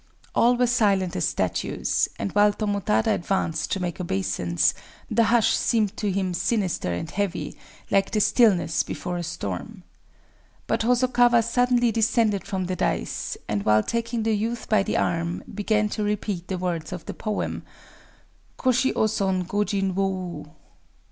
All 0.33 0.57
were 0.57 0.65
silent 0.65 1.15
as 1.15 1.25
statues; 1.27 2.09
and 2.17 2.31
while 2.31 2.53
Tomotada 2.53 3.11
advanced 3.13 3.69
to 3.71 3.79
make 3.79 4.01
obeisance, 4.01 4.73
the 5.11 5.25
hush 5.25 5.55
seemed 5.55 5.95
to 5.97 6.11
him 6.11 6.33
sinister 6.33 6.91
and 6.91 7.11
heavy, 7.11 7.55
like 7.91 8.09
the 8.09 8.19
stillness 8.19 8.81
before 8.81 9.17
a 9.17 9.23
storm. 9.23 9.83
But 10.65 10.81
Hosokawa 10.81 11.43
suddenly 11.43 11.91
descended 11.91 12.47
from 12.47 12.65
the 12.65 12.75
dais, 12.75 13.37
and, 13.47 13.63
while 13.63 13.83
taking 13.83 14.23
the 14.23 14.33
youth 14.33 14.67
by 14.67 14.81
the 14.81 14.97
arm, 14.97 15.43
began 15.53 15.87
to 15.89 16.03
repeat 16.03 16.47
the 16.47 16.57
words 16.57 16.91
of 16.91 17.05
the 17.05 17.13
poem:—"Kōshi 17.13 18.93
ō 18.93 19.07
son 19.07 19.43
gojin 19.45 19.93
wo 19.93 20.03
ou."... 20.05 20.51